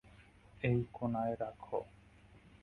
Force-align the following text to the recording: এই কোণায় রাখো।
এই 0.61 0.77
কোণায় 0.93 1.35
রাখো। 1.39 1.79